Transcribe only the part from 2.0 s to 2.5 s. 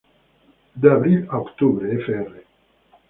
fr.